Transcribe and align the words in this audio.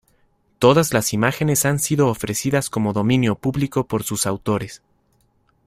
Todas 0.57 0.93
las 0.93 1.13
imágenes 1.13 1.63
han 1.63 1.77
sido 1.77 2.07
ofrecidas 2.07 2.71
como 2.71 2.91
dominio 2.91 3.35
público 3.35 3.85
por 3.85 4.01
sus 4.01 4.25
autores. 4.25 4.81